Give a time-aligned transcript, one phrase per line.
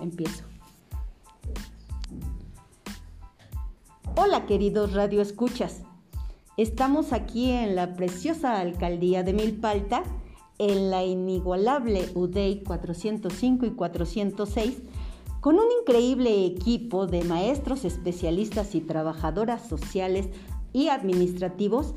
[0.00, 0.44] empiezo.
[4.16, 5.82] Hola queridos radioescuchas.
[6.56, 10.02] Estamos aquí en la preciosa alcaldía de Milpalta,
[10.58, 14.82] en la inigualable UDEI 405 y 406,
[15.40, 20.28] con un increíble equipo de maestros especialistas y trabajadoras sociales
[20.72, 21.94] y administrativos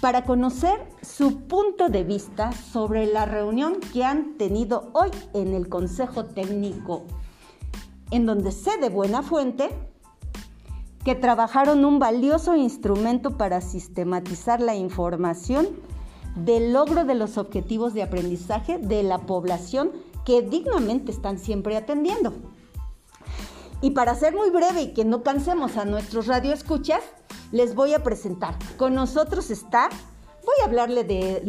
[0.00, 5.68] para conocer su punto de vista sobre la reunión que han tenido hoy en el
[5.68, 7.06] Consejo Técnico,
[8.10, 9.70] en donde sé de buena fuente
[11.04, 15.68] que trabajaron un valioso instrumento para sistematizar la información
[16.34, 19.92] del logro de los objetivos de aprendizaje de la población
[20.24, 22.32] que dignamente están siempre atendiendo.
[23.80, 27.02] Y para ser muy breve y que no cansemos a nuestros radioescuchas,
[27.52, 28.56] les voy a presentar.
[28.76, 29.88] Con nosotros está,
[30.46, 31.42] voy a hablarle de,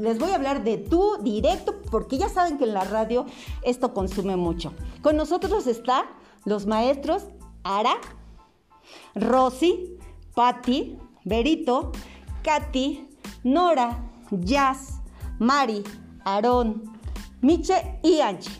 [0.00, 3.26] les voy a hablar de tú directo, porque ya saben que en la radio
[3.62, 4.72] esto consume mucho.
[5.02, 6.06] Con nosotros está
[6.44, 7.24] los maestros
[7.64, 7.96] Ara,
[9.14, 9.98] Rosy,
[10.34, 11.92] Patti, Berito,
[12.42, 13.08] Katy,
[13.42, 13.98] Nora,
[14.30, 15.00] Jazz,
[15.38, 15.82] Mari,
[16.24, 16.84] Aarón,
[17.40, 18.52] Miche y Angie.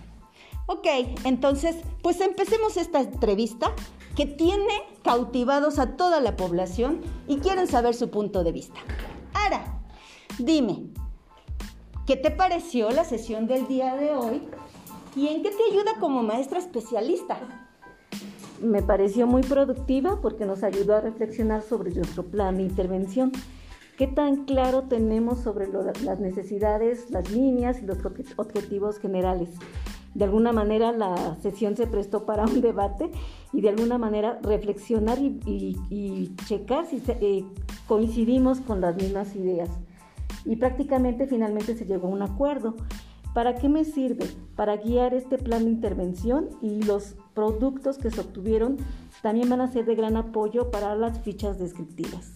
[0.67, 0.87] Ok,
[1.25, 3.73] entonces, pues empecemos esta entrevista
[4.17, 8.81] que tiene cautivados a toda la población y quieren saber su punto de vista.
[9.35, 9.83] Ara,
[10.39, 10.87] dime,
[12.07, 14.43] ¿qué te pareció la sesión del día de hoy
[15.15, 17.39] y en qué te ayuda como maestra especialista?
[18.65, 23.33] me pareció muy productiva porque nos ayudó a reflexionar sobre nuestro plan de intervención.
[23.97, 27.99] ¿Qué tan claro tenemos sobre las necesidades, las líneas y los
[28.37, 29.51] objetivos generales?
[30.15, 33.11] De alguna manera la sesión se prestó para un debate
[33.53, 37.45] y de alguna manera reflexionar y, checar si eh,
[37.87, 39.71] coincidimos con las mismas ideas.
[40.45, 42.75] Y prácticamente finalmente se llegó a un acuerdo.
[43.35, 44.27] ¿Para qué me sirve?
[44.55, 48.77] Para guiar este plan de intervención y los productos que se obtuvieron
[49.23, 52.35] también van a ser de gran apoyo para las fichas descriptivas.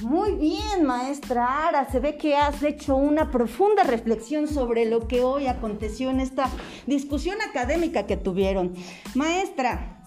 [0.00, 1.90] Muy bien, maestra Ara.
[1.90, 6.50] Se ve que has hecho una profunda reflexión sobre lo que hoy aconteció en esta
[6.86, 8.72] discusión académica que tuvieron.
[9.14, 10.02] Maestra,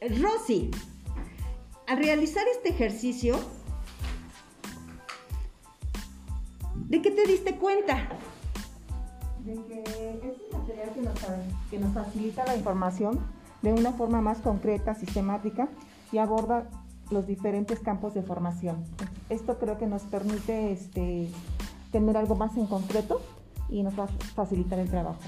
[0.00, 0.70] Rosy,
[1.88, 3.38] al realizar este ejercicio,
[6.88, 8.08] ¿De qué te diste cuenta?
[9.44, 10.90] De que es un material
[11.70, 13.20] que nos, facilita la información
[13.60, 15.68] de una forma más concreta, sistemática
[16.12, 16.70] y aborda
[17.10, 18.84] los diferentes campos de formación.
[19.28, 21.28] Esto creo que nos permite este,
[21.92, 23.20] tener algo más en concreto
[23.68, 25.20] y nos va a facilitar el trabajo.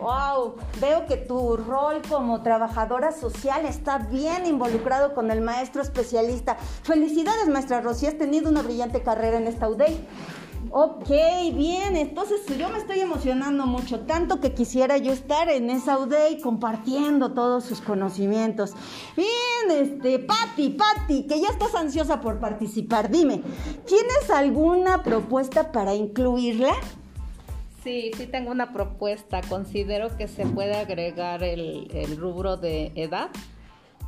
[0.00, 6.56] Wow, veo que tu rol como trabajadora social está bien involucrado con el maestro especialista.
[6.82, 10.06] Felicidades, maestra Rosy, has tenido una brillante carrera en esta UDEI.
[10.72, 11.08] Ok,
[11.54, 16.40] bien, entonces yo me estoy emocionando mucho, tanto que quisiera yo estar en esa UDEI
[16.40, 18.74] compartiendo todos sus conocimientos.
[19.16, 23.42] Bien, este, Patti, Patti, que ya estás ansiosa por participar, dime,
[23.86, 26.74] ¿tienes alguna propuesta para incluirla?
[27.82, 29.40] Sí, sí tengo una propuesta.
[29.48, 33.30] Considero que se puede agregar el, el rubro de edad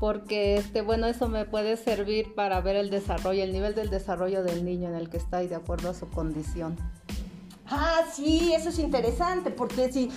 [0.03, 4.43] porque este bueno eso me puede servir para ver el desarrollo, el nivel del desarrollo
[4.43, 6.77] del niño en el que está y de acuerdo a su condición.
[7.71, 10.11] Ah, sí, eso es interesante, porque si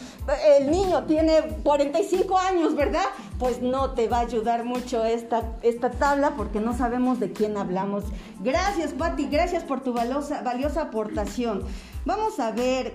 [0.57, 3.05] el niño tiene 45 años, ¿verdad?
[3.37, 7.55] Pues no te va a ayudar mucho esta, esta tabla porque no sabemos de quién
[7.55, 8.03] hablamos.
[8.41, 11.63] Gracias, Patti, gracias por tu valiosa, valiosa aportación.
[12.05, 12.93] Vamos a ver,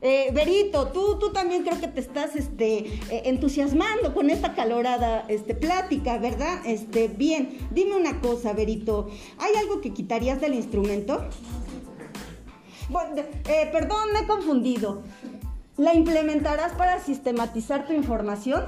[0.00, 5.24] eh, Berito, tú, tú también creo que te estás este, eh, entusiasmando con esta calorada
[5.28, 6.60] este, plática, ¿verdad?
[6.64, 9.08] Este, bien, dime una cosa, Berito.
[9.38, 11.24] ¿Hay algo que quitarías del instrumento?
[13.48, 15.02] Eh, perdón, me he confundido.
[15.76, 18.64] ¿La implementarás para sistematizar tu información?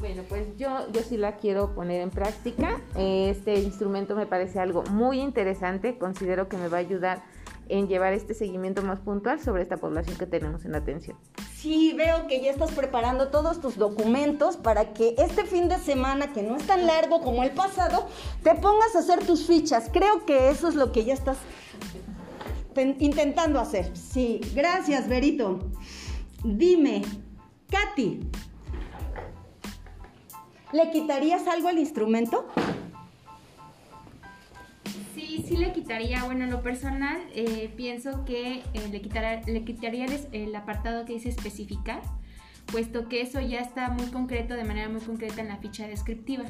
[0.00, 2.80] Bueno, pues yo, yo sí la quiero poner en práctica.
[2.96, 5.96] Este instrumento me parece algo muy interesante.
[5.98, 7.22] Considero que me va a ayudar
[7.68, 11.16] en llevar este seguimiento más puntual sobre esta población que tenemos en atención.
[11.54, 16.32] Sí, veo que ya estás preparando todos tus documentos para que este fin de semana,
[16.32, 18.06] que no es tan largo como el pasado,
[18.42, 19.88] te pongas a hacer tus fichas.
[19.92, 21.38] Creo que eso es lo que ya estás
[22.98, 23.96] intentando hacer.
[23.96, 25.60] Sí, gracias, Berito.
[26.42, 27.02] Dime,
[27.70, 28.20] Katy,
[30.72, 32.46] ¿le quitarías algo al instrumento?
[35.46, 40.06] Sí le quitaría, bueno, en lo personal, eh, pienso que eh, le, quitará, le quitaría
[40.32, 42.02] el, apartado que dice especificar,
[42.66, 46.44] puesto que eso ya está muy concreto, de manera muy concreta en la ficha descriptiva.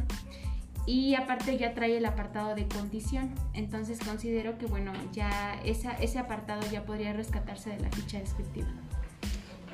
[0.86, 6.18] Y aparte ya trae el apartado de condición, entonces considero que, bueno, ya esa, ese
[6.18, 8.68] apartado ya podría rescatarse de la ficha descriptiva.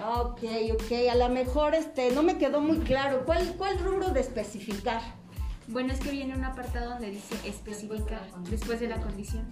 [0.02, 3.24] Ok, ok, a lo mejor este, no me quedó muy claro.
[3.26, 5.19] ¿Cuál, cuál rubro de especificar?
[5.68, 9.46] Bueno, es que viene un apartado donde dice especificar después de la condición.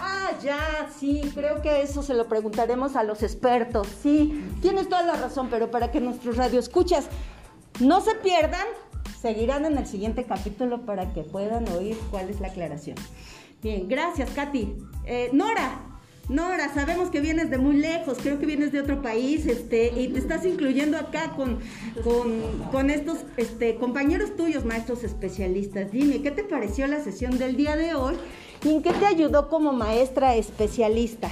[0.00, 3.86] Ah, ya, sí, creo que eso se lo preguntaremos a los expertos.
[4.02, 7.08] Sí, tienes toda la razón, pero para que nuestros radioescuchas
[7.78, 8.66] no se pierdan,
[9.20, 12.96] seguirán en el siguiente capítulo para que puedan oír cuál es la aclaración.
[13.62, 14.74] Bien, gracias, Katy.
[15.04, 15.89] Eh, Nora,
[16.30, 20.06] Nora, sabemos que vienes de muy lejos, creo que vienes de otro país, este, y
[20.12, 21.58] te estás incluyendo acá con,
[22.70, 25.90] con, estos este, compañeros tuyos, maestros especialistas.
[25.90, 28.14] Dime, ¿qué te pareció la sesión del día de hoy?
[28.62, 31.28] ¿Y en qué te ayudó como maestra especialista?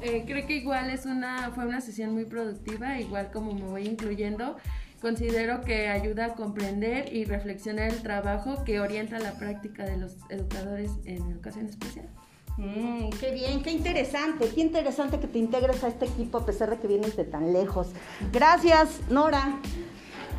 [0.00, 3.86] Eh, creo que igual es una, fue una sesión muy productiva, igual como me voy
[3.86, 4.56] incluyendo
[5.02, 10.16] considero que ayuda a comprender y reflexionar el trabajo que orienta la práctica de los
[10.30, 12.08] educadores en educación especial.
[12.56, 16.70] Mm, qué bien, qué interesante, qué interesante que te integres a este equipo a pesar
[16.70, 17.88] de que vienes de tan lejos.
[18.32, 19.60] Gracias, Nora.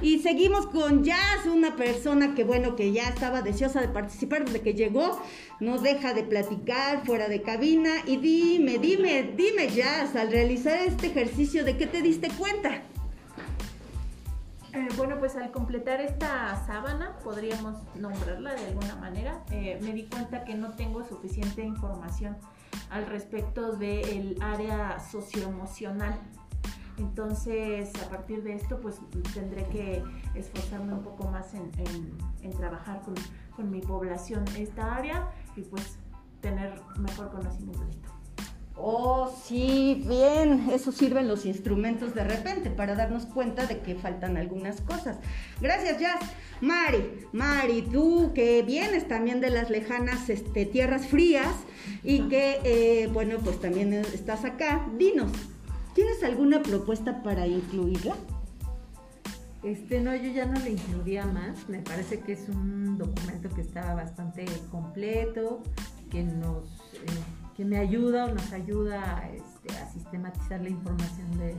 [0.01, 4.61] Y seguimos con Jazz, una persona que bueno, que ya estaba deseosa de participar desde
[4.61, 5.19] que llegó,
[5.59, 11.07] nos deja de platicar fuera de cabina y dime, dime, dime Jazz, al realizar este
[11.07, 12.83] ejercicio, ¿de qué te diste cuenta?
[14.75, 20.03] Eh, bueno, pues al completar esta sábana, podríamos nombrarla de alguna manera, eh, me di
[20.03, 22.35] cuenta que no tengo suficiente información
[22.89, 26.19] al respecto del área socioemocional.
[26.97, 28.99] Entonces, a partir de esto, pues
[29.33, 33.15] tendré que esforzarme un poco más en, trabajar con,
[33.55, 35.99] con mi población esta área y pues
[36.41, 38.14] tener mejor conocimiento de esto.
[38.77, 44.35] Oh, sí, bien, eso sirven los instrumentos de repente para darnos cuenta de que faltan
[44.35, 45.17] algunas cosas.
[45.61, 46.19] Gracias, Jazz.
[46.59, 51.55] Mari, Mari, tú que vienes también de las lejanas este, tierras frías
[52.03, 55.31] y que, eh, bueno, pues también estás acá, dinos,
[55.93, 58.15] ¿tienes alguna propuesta para incluirla?
[59.63, 61.67] Este, no, yo ya no le incluiría más.
[61.69, 65.63] Me parece que es un documento que está bastante completo,
[66.11, 67.07] que nos eh,
[67.55, 71.55] que me ayuda o nos ayuda este, a sistematizar la información de,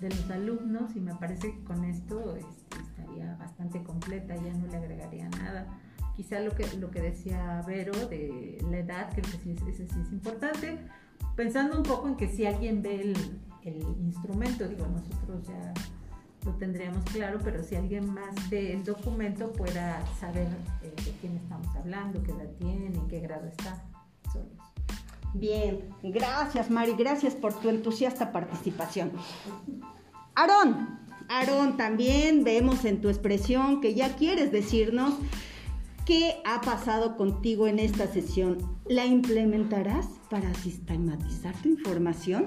[0.00, 4.76] los alumnos y me parece que con esto este, estaría bastante completa, ya no le
[4.76, 5.66] agregaría nada.
[6.14, 10.78] Quizá lo que, lo que decía Vero de la edad, que sí, sí es importante,
[11.34, 13.14] pensando un poco en que si alguien ve
[13.64, 15.74] el, instrumento, digo, nosotros ya
[16.44, 20.46] lo tendríamos claro, pero si alguien más ve el documento pueda saber
[20.82, 23.82] eh, de quién estamos hablando, qué edad tiene, en qué grado está.
[25.38, 29.12] Bien, gracias Mari, gracias por tu entusiasta participación.
[30.34, 30.98] Aarón,
[31.28, 35.12] Aarón, también vemos en tu expresión que ya quieres decirnos
[36.06, 38.78] qué ha pasado contigo en esta sesión.
[38.88, 42.46] ¿La implementarás para sistematizar tu información?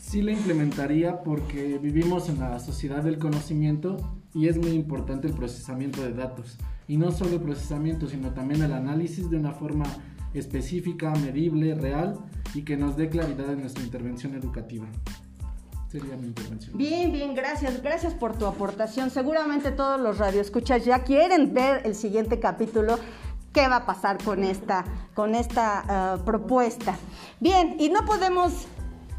[0.00, 5.34] Sí la implementaría porque vivimos en la sociedad del conocimiento y es muy importante el
[5.34, 6.58] procesamiento de datos.
[6.88, 9.84] Y no solo el procesamiento, sino también el análisis de una forma
[10.34, 12.18] específica, medible, real
[12.54, 14.86] y que nos dé claridad en nuestra intervención educativa.
[15.90, 16.76] Sería mi intervención.
[16.76, 17.82] Bien, bien, gracias.
[17.82, 19.10] Gracias por tu aportación.
[19.10, 22.98] Seguramente todos los radioescuchas ya quieren ver el siguiente capítulo
[23.52, 24.84] qué va a pasar con esta,
[25.14, 26.96] con esta ah, propuesta.
[27.40, 28.66] Bien, y no podemos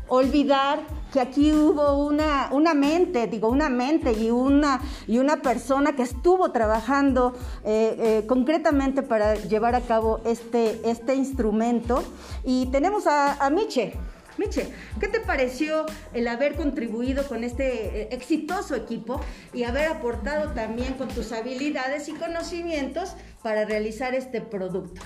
[0.07, 0.79] olvidar
[1.11, 6.01] que aquí hubo una, una mente, digo, una mente y una, y una persona que
[6.01, 7.33] estuvo trabajando
[7.63, 12.03] eh, eh, concretamente para llevar a cabo este, este instrumento.
[12.43, 13.93] Y tenemos a, a Miche.
[14.37, 14.67] Miche,
[14.99, 19.21] ¿qué te pareció el haber contribuido con este eh, exitoso equipo
[19.53, 25.01] y haber aportado también con tus habilidades y conocimientos para realizar este producto?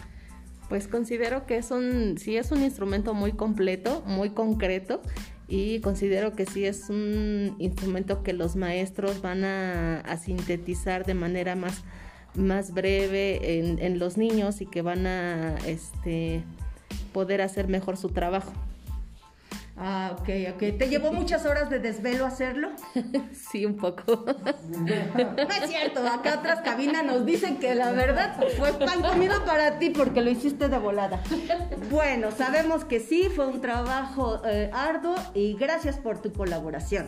[0.70, 5.02] Pues considero que es un, sí es un instrumento muy completo, muy concreto
[5.48, 11.56] y considero que sí es un instrumento que los maestros van a, sintetizar de manera
[11.56, 11.84] más,
[12.36, 16.44] más breve en, en, los niños y que van a este,
[17.14, 18.52] poder hacer mejor su trabajo.
[19.80, 20.78] Ah, ok, ok.
[20.80, 22.70] ¿Te llevó muchas horas de desvelo hacerlo?
[23.52, 24.26] sí, un poco.
[24.26, 29.78] no es cierto, acá otras cabinas nos dicen que la verdad fue pan comido para
[29.78, 31.22] ti porque lo hiciste de volada.
[31.92, 37.08] Bueno, sabemos que sí, fue un trabajo eh, arduo y gracias por tu colaboración.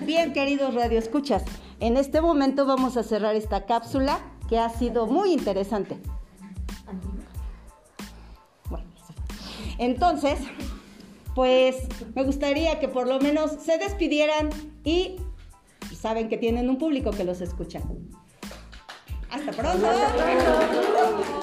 [0.00, 1.44] Bien, queridos radioescuchas,
[1.80, 5.98] en este momento vamos a cerrar esta cápsula que ha sido muy interesante.
[8.70, 8.86] Bueno,
[9.78, 10.38] entonces
[11.36, 11.76] pues
[12.14, 14.48] me gustaría que por lo menos se despidieran
[14.84, 15.16] y
[15.94, 17.82] saben que tienen un público que los escucha.
[19.30, 19.86] Hasta pronto.
[19.86, 21.35] Hasta pronto.